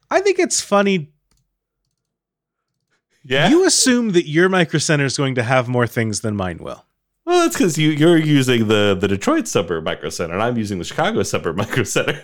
[0.10, 1.10] I think it's funny
[3.23, 3.49] Yeah.
[3.49, 6.86] You assume that your micro center is going to have more things than mine will.
[7.26, 10.78] Well, that's because you you're using the the Detroit suburb micro center, and I'm using
[10.80, 12.21] the Chicago suburb micro center.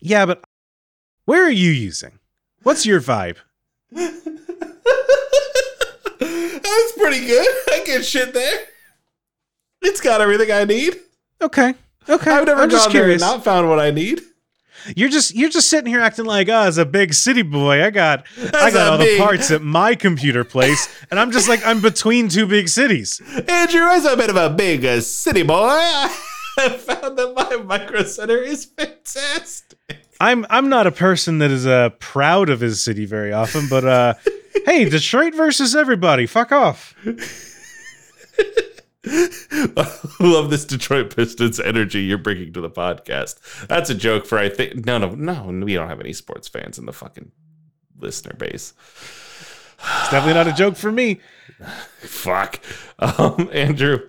[0.00, 0.42] Yeah, but
[1.24, 2.18] where are you using?
[2.62, 3.36] What's your vibe?
[3.90, 4.22] That's
[6.96, 7.46] pretty good.
[7.70, 8.58] I get shit there.
[9.82, 10.96] It's got everything I need.
[11.40, 11.74] Okay.
[12.08, 12.30] Okay.
[12.30, 13.22] I've never I'm just gone there and curious.
[13.22, 14.22] not found what I need.
[14.96, 17.90] You're just you're just sitting here acting like, oh, as a big city boy, I
[17.90, 18.24] got
[18.54, 22.28] I got all the parts at my computer place, and I'm just like I'm between
[22.28, 23.20] two big cities.
[23.48, 28.04] Andrew, as a bit of a big uh, city boy, I found that my micro
[28.04, 29.78] center is fantastic.
[30.20, 33.84] I'm I'm not a person that is uh proud of his city very often, but
[33.84, 34.14] uh
[34.66, 36.26] hey, Detroit versus everybody.
[36.26, 36.94] Fuck off.
[40.20, 43.66] Love this Detroit Pistons energy you're bringing to the podcast.
[43.68, 46.78] That's a joke for I think no no no we don't have any sports fans
[46.78, 47.30] in the fucking
[47.98, 48.74] listener base.
[49.78, 51.20] It's definitely not a joke for me.
[52.00, 52.60] Fuck.
[52.98, 54.08] Um, Andrew,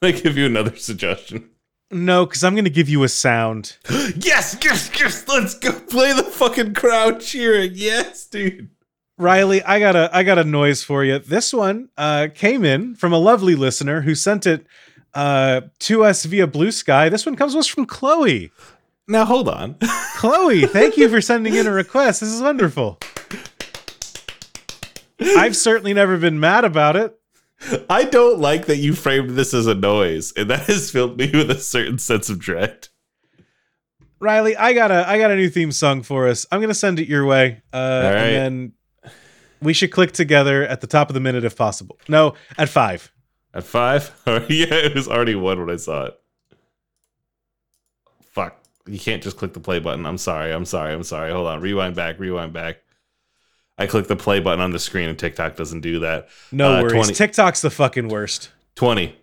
[0.00, 1.50] I give you another suggestion.
[1.90, 3.76] No, because I'm gonna give you a sound.
[4.16, 5.26] yes, yes, yes.
[5.26, 7.72] Let's go play the fucking crowd cheering.
[7.74, 8.70] Yes, dude.
[9.16, 11.18] Riley, I got a I got a noise for you.
[11.18, 14.66] This one uh, came in from a lovely listener who sent it
[15.14, 17.10] uh, to us via Bluesky.
[17.10, 18.52] This one comes to us from Chloe.
[19.08, 19.76] Now hold on.
[20.16, 22.20] Chloe, thank you for sending in a request.
[22.20, 22.98] This is wonderful.
[25.20, 27.17] I've certainly never been mad about it.
[27.90, 31.30] I don't like that you framed this as a noise, and that has filled me
[31.32, 32.88] with a certain sense of dread.
[34.20, 36.46] Riley, I got a I got a new theme song for us.
[36.50, 38.14] I'm gonna send it your way, uh, right.
[38.14, 38.72] and then
[39.60, 41.98] we should click together at the top of the minute if possible.
[42.08, 43.12] No, at five.
[43.54, 44.14] At five?
[44.26, 46.20] Oh, yeah, it was already one when I saw it.
[48.32, 48.62] Fuck.
[48.86, 50.06] You can't just click the play button.
[50.06, 50.52] I'm sorry.
[50.52, 50.92] I'm sorry.
[50.92, 51.32] I'm sorry.
[51.32, 51.60] Hold on.
[51.60, 52.18] Rewind back.
[52.18, 52.78] Rewind back.
[53.78, 56.28] I click the play button on the screen and TikTok doesn't do that.
[56.50, 56.92] No Uh, worries.
[56.92, 57.14] 20.
[57.14, 58.50] TikTok's the fucking worst.
[58.74, 59.14] 20.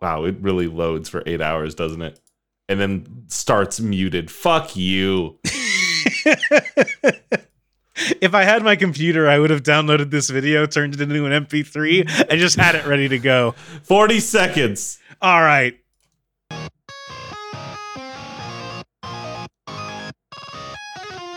[0.00, 2.18] Wow, it really loads for eight hours, doesn't it?
[2.68, 4.30] And then starts muted.
[4.30, 5.38] Fuck you.
[8.20, 11.44] if I had my computer, I would have downloaded this video, turned it into an
[11.46, 13.52] MP3, and just had it ready to go.
[13.84, 14.98] 40 seconds.
[15.20, 15.78] All right.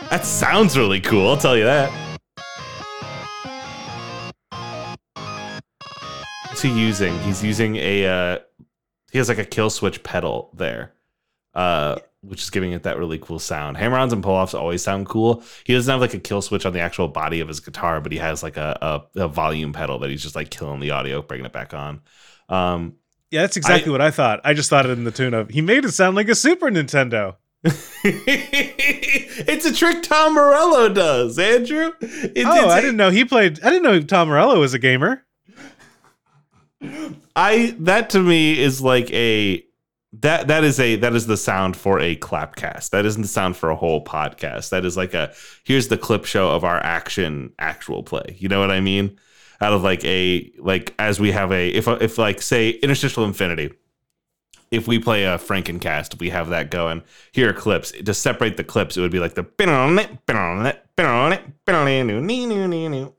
[0.09, 1.91] That sounds really cool, I'll tell you that.
[6.47, 7.19] What's he using?
[7.23, 8.39] He's using a uh
[9.11, 10.93] he has like a kill switch pedal there.
[11.53, 13.77] Uh which is giving it that really cool sound.
[13.77, 15.43] Hammer-ons and pull-offs always sound cool.
[15.63, 18.11] He doesn't have like a kill switch on the actual body of his guitar, but
[18.11, 21.21] he has like a a, a volume pedal that he's just like killing the audio,
[21.21, 22.01] bringing it back on.
[22.47, 22.95] Um
[23.31, 24.39] Yeah, that's exactly what I thought.
[24.43, 26.67] I just thought it in the tune of he made it sound like a Super
[26.69, 27.35] Nintendo.
[28.03, 31.93] it's a trick Tom Morello does, Andrew.
[31.99, 33.59] It's, oh, it's I didn't know he played.
[33.63, 35.25] I didn't know Tom Morello was a gamer.
[37.35, 39.65] I that to me is like a
[40.21, 42.91] that that is a that is the sound for a clapcast.
[42.91, 44.69] That isn't the sound for a whole podcast.
[44.69, 48.35] That is like a here's the clip show of our action actual play.
[48.37, 49.17] You know what I mean?
[49.59, 53.73] Out of like a like as we have a if if like say interstitial infinity.
[54.75, 57.01] If we play a Frankencast, we have that going.
[57.31, 57.91] Here are clips.
[57.91, 59.43] To separate the clips, it would be like the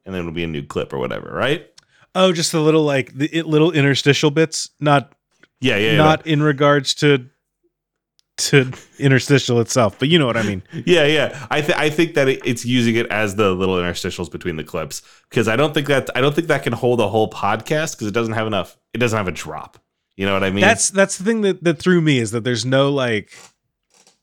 [0.07, 1.66] and then it would be a new clip or whatever, right?
[2.14, 5.12] Oh, just the little like the little interstitial bits, not
[5.61, 5.97] Yeah, yeah, yeah.
[5.97, 7.29] not in regards to
[8.38, 10.62] to interstitial itself, but you know what I mean.
[10.87, 11.47] Yeah, yeah.
[11.51, 14.64] I th- I think that it, it's using it as the little interstitials between the
[14.64, 17.92] clips because I don't think that I don't think that can hold a whole podcast
[17.92, 18.77] because it doesn't have enough.
[18.92, 19.79] It doesn't have a drop.
[20.16, 20.62] You know what I mean?
[20.62, 23.37] That's that's the thing that that threw me is that there's no like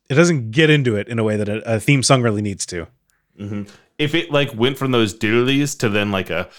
[0.10, 2.66] it doesn't get into it in a way that a, a theme song really needs
[2.68, 2.88] to.
[3.40, 3.68] Mhm.
[3.98, 6.50] if it like went from those doodlies to then like a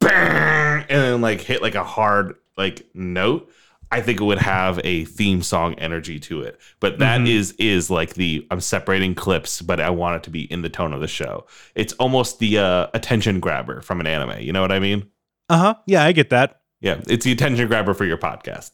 [0.00, 3.50] bang, and then like hit like a hard like note.
[3.92, 6.60] I think it would have a theme song energy to it.
[6.80, 7.28] But that Mhm.
[7.28, 10.68] is is like the I'm separating clips, but I want it to be in the
[10.68, 11.46] tone of the show.
[11.76, 14.40] It's almost the uh, attention grabber from an anime.
[14.40, 15.06] You know what I mean?
[15.48, 15.74] Uh huh.
[15.86, 16.60] Yeah, I get that.
[16.80, 18.72] Yeah, it's the attention grabber for your podcast.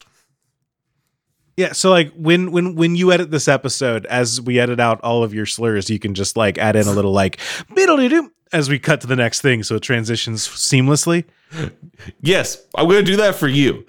[1.57, 5.23] Yeah, so like when when when you edit this episode, as we edit out all
[5.23, 7.39] of your slurs, you can just like add in a little like
[7.75, 8.01] biddle
[8.53, 11.25] as we cut to the next thing, so it transitions seamlessly.
[12.21, 13.85] Yes, I'm going to do that for you.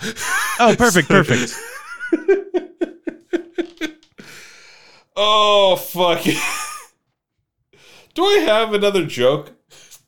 [0.60, 1.54] Oh, perfect, perfect.
[5.16, 6.24] Oh fuck.
[8.14, 9.52] do I have another joke?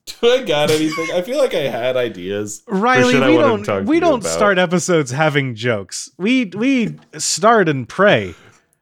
[0.21, 1.07] Do I got anything?
[1.13, 2.61] I feel like I had ideas.
[2.67, 4.31] Riley, shit I we don't talk we don't about.
[4.31, 6.09] start episodes having jokes.
[6.17, 8.35] We we start and pray.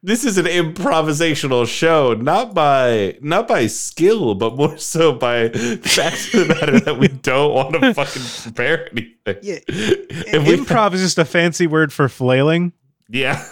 [0.05, 5.77] This is an improvisational show, not by not by skill, but more so by the
[5.81, 9.37] fact of the matter that we don't want to fucking prepare anything.
[9.41, 9.59] Yeah.
[9.69, 12.73] If we- Improv is just a fancy word for flailing.
[13.07, 13.45] Yeah.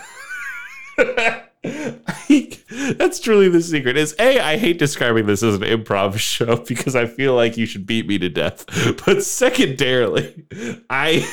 [2.97, 3.95] That's truly the secret.
[3.97, 7.65] Is a I hate describing this as an improv show because I feel like you
[7.65, 8.65] should beat me to death.
[9.05, 10.45] But secondarily,
[10.89, 11.27] I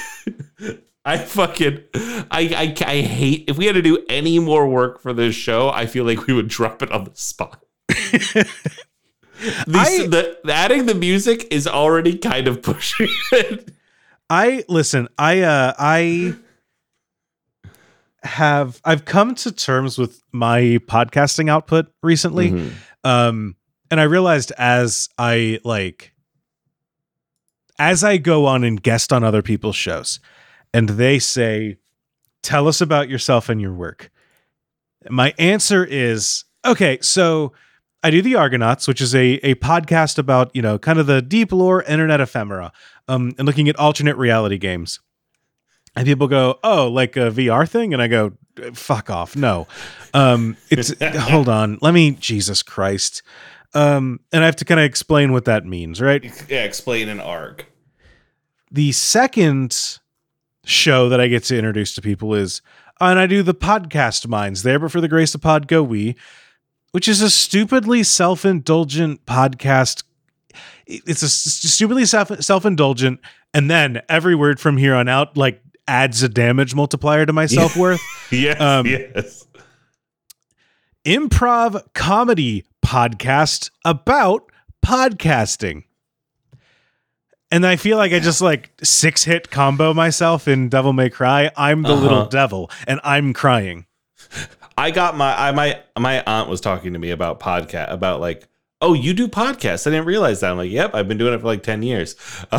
[1.05, 5.13] I fucking I, I I hate if we had to do any more work for
[5.15, 7.63] this show, I feel like we would drop it on the spot.
[7.89, 8.47] the,
[9.69, 13.71] I- the adding the music is already kind of pushing it.
[14.29, 15.09] I listen.
[15.17, 16.35] I uh, I
[18.23, 22.51] have I've come to terms with my podcasting output recently.
[22.51, 22.73] Mhm.
[23.05, 23.57] Um,
[23.91, 26.13] and I realized as I like
[27.79, 30.19] as I go on and guest on other people's shows,
[30.75, 31.77] and they say,
[32.43, 34.11] "Tell us about yourself and your work."
[35.09, 36.99] My answer is okay.
[37.01, 37.53] So
[38.03, 41.23] I do the ARGonauts, which is a a podcast about you know kind of the
[41.23, 42.73] deep lore internet ephemera,
[43.07, 44.99] um, and looking at alternate reality games.
[45.97, 48.33] And people go, "Oh, like a VR thing," and I go,
[48.73, 49.67] "Fuck off, no."
[50.15, 52.13] Um, it's hold on, let me.
[52.13, 53.23] Jesus Christ,
[53.75, 56.23] um, and I have to kind of explain what that means, right?
[56.49, 57.67] Yeah, explain an arc.
[58.71, 59.99] the second
[60.65, 62.61] show that I get to introduce to people is,
[63.01, 66.15] and I do the podcast Mines there, but for the grace of Pod Go We,
[66.93, 70.05] which is a stupidly self indulgent podcast.
[70.87, 73.21] It's a stupidly self self indulgent,
[73.55, 77.47] and then every word from here on out like adds a damage multiplier to my
[77.47, 78.01] self worth.
[78.31, 79.47] Yes, Um, yes.
[81.07, 84.51] improv comedy podcast about
[84.85, 85.85] podcasting.
[87.51, 91.51] And I feel like I just like six hit combo myself in Devil May Cry.
[91.57, 92.29] I'm the little Uh-huh.
[92.29, 93.87] devil and I'm crying.
[94.77, 98.47] I got my I my my aunt was talking to me about podcast about like
[98.81, 99.87] oh you do podcasts.
[99.87, 100.51] I didn't realize that.
[100.51, 102.17] I'm like yep I've been doing it for like 10 years.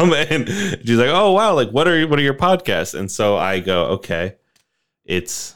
[0.00, 2.98] Um, and she's like oh wow like what are what are your podcasts?
[2.98, 4.36] And so I go okay
[5.04, 5.54] it's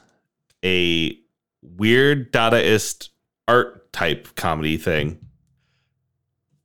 [0.65, 1.19] a
[1.63, 3.09] weird Dadaist
[3.49, 5.19] art type comedy thing.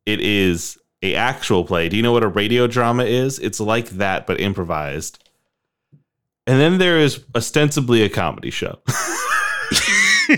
[0.05, 1.89] It is a actual play.
[1.89, 3.39] Do you know what a radio drama is?
[3.39, 5.23] It's like that but improvised.
[6.47, 8.79] And then there is ostensibly a comedy show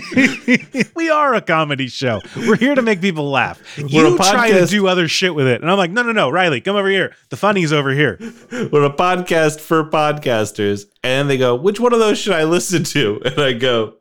[0.96, 2.20] we are a comedy show.
[2.36, 3.60] We're here to make people laugh.
[3.78, 5.60] We're You try to do other shit with it.
[5.60, 7.14] And I'm like, no, no, no, Riley, come over here.
[7.30, 8.18] The funny's over here.
[8.50, 10.86] We're a podcast for podcasters.
[11.02, 13.20] And they go, which one of those should I listen to?
[13.24, 13.96] And I go,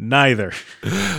[0.00, 0.52] Neither.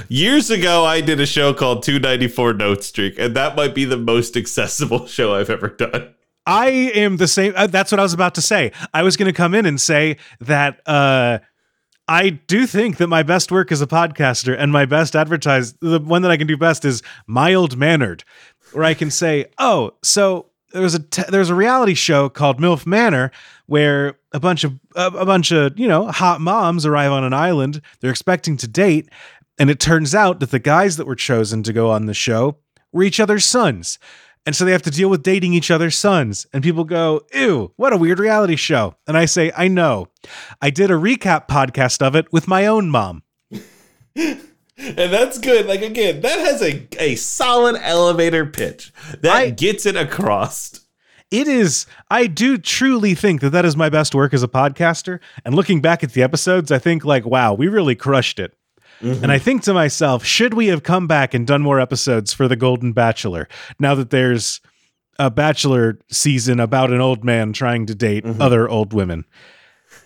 [0.07, 3.97] years ago, I did a show called 294 Note Streak, and that might be the
[3.97, 6.15] most accessible show I've ever done.
[6.45, 7.53] I am the same.
[7.55, 8.71] Uh, that's what I was about to say.
[8.93, 11.39] I was going to come in and say that uh,
[12.09, 15.99] I do think that my best work as a podcaster and my best advertised, the
[15.99, 18.23] one that I can do best is mild mannered,
[18.73, 22.27] where I can say, "Oh, so there was a t- there was a reality show
[22.27, 23.31] called MILF Manor
[23.67, 27.33] where a bunch of a, a bunch of you know hot moms arrive on an
[27.33, 27.79] island.
[27.99, 29.07] They're expecting to date,
[29.59, 32.57] and it turns out that the guys that were chosen to go on the show
[32.91, 33.99] were each other's sons."
[34.45, 36.47] And so they have to deal with dating each other's sons.
[36.53, 38.95] And people go, ew, what a weird reality show.
[39.07, 40.07] And I say, I know.
[40.61, 43.23] I did a recap podcast of it with my own mom.
[44.81, 45.65] And that's good.
[45.65, 50.79] Like, again, that has a, a solid elevator pitch that I- gets it across.
[51.31, 55.19] It is, I do truly think that that is my best work as a podcaster.
[55.45, 58.55] And looking back at the episodes, I think, like, wow, we really crushed it.
[59.01, 59.23] Mm-hmm.
[59.23, 62.47] And I think to myself, should we have come back and done more episodes for
[62.47, 63.47] The Golden Bachelor
[63.79, 64.61] now that there's
[65.17, 68.41] a Bachelor season about an old man trying to date mm-hmm.
[68.41, 69.25] other old women?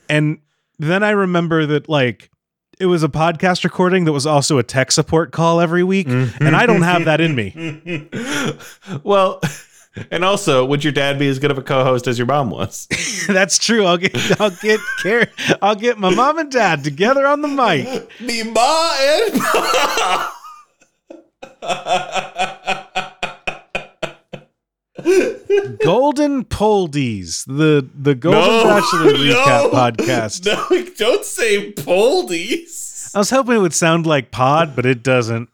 [0.10, 0.40] And
[0.80, 2.30] then I remember that, like,
[2.80, 6.08] it was a podcast recording that was also a tech support call every week.
[6.08, 6.44] Mm-hmm.
[6.44, 8.10] And I don't have that in me.
[9.04, 9.40] well,
[10.12, 12.50] and also, would your dad be as good of a co host as your mom
[12.50, 12.88] was?
[13.28, 13.86] That's true.
[13.86, 15.32] I'll get, I'll get, care,
[15.62, 18.22] I'll get my mom and dad together on the mic.
[18.22, 19.42] Me ma and
[25.84, 30.46] Golden Poldies, the the Golden Bachelor recap podcast.
[30.46, 33.12] No, don't say Poldies.
[33.16, 35.50] I was hoping it would sound like pod, but it doesn't.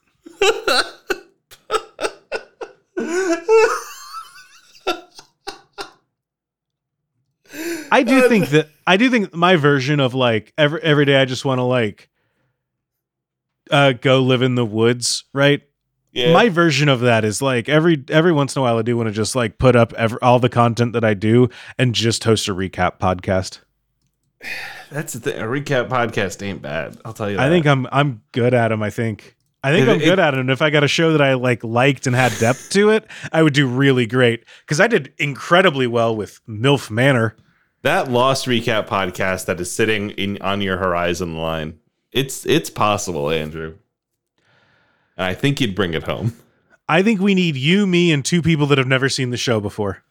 [7.92, 11.26] I do think that I do think my version of like every every day I
[11.26, 12.10] just want to like
[13.72, 15.62] uh go live in the woods, right?
[16.12, 16.34] Yeah.
[16.34, 19.08] My version of that is like every every once in a while I do want
[19.08, 22.48] to just like put up ever, all the content that I do and just host
[22.48, 23.60] a recap podcast.
[24.90, 25.40] That's the thing.
[25.40, 26.98] A recap podcast ain't bad.
[27.06, 27.46] I'll tell you that.
[27.46, 28.82] I think I'm I'm good at them.
[28.82, 30.40] I think I think It- I'm good at it.
[30.40, 33.06] And if I got a show that I like liked and had depth to it,
[33.32, 34.46] I would do really great.
[34.62, 37.36] Because I did incredibly well with MILF Manor.
[37.82, 41.80] That lost recap podcast that is sitting in on your horizon line.
[42.12, 43.76] It's it's possible, Andrew.
[45.18, 46.34] And I think you'd bring it home.
[46.88, 49.60] I think we need you, me, and two people that have never seen the show
[49.60, 50.04] before.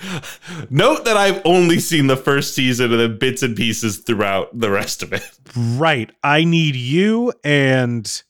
[0.70, 4.70] Note that I've only seen the first season and then bits and pieces throughout the
[4.70, 5.28] rest of it.
[5.56, 6.10] Right.
[6.22, 8.22] I need you and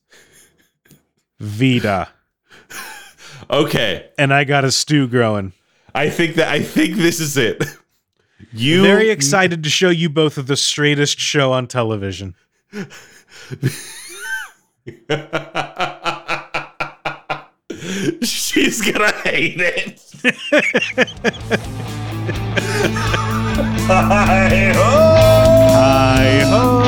[1.39, 2.09] Vita.
[3.51, 4.09] Okay.
[4.17, 5.53] And I got a stew growing.
[5.95, 7.63] I think that I think this is it.
[8.53, 12.35] You Very excited to show you both of the straightest show on television.
[18.23, 20.01] She's gonna hate it.
[23.85, 24.83] Hi-ho!
[25.73, 26.82] Hi ho!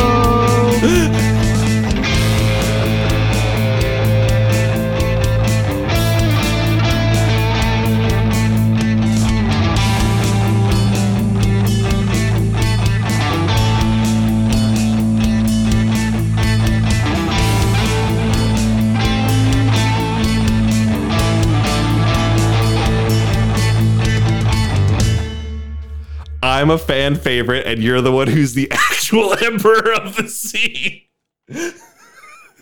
[26.64, 31.10] I'm a fan favorite, and you're the one who's the actual emperor of the sea.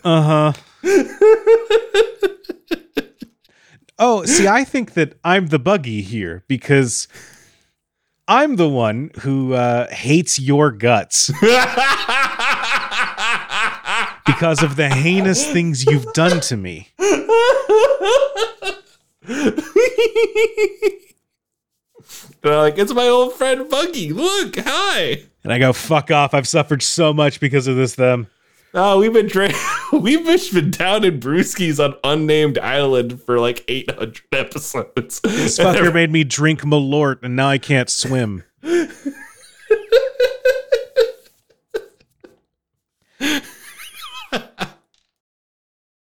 [0.03, 0.51] Uh huh.
[3.97, 7.07] oh, see, I think that I'm the buggy here because
[8.27, 11.27] I'm the one who uh, hates your guts
[14.25, 16.89] because of the heinous things you've done to me.
[22.41, 24.11] They're like, it's my old friend Buggy.
[24.11, 25.23] Look, hi.
[25.43, 26.33] And I go, fuck off.
[26.33, 28.27] I've suffered so much because of this, them.
[28.75, 29.51] Oh, we've been dra-
[29.93, 35.19] we've been down in Brewskis on unnamed island for like 800 episodes.
[35.21, 38.43] This fucker made me drink Malort and now I can't swim.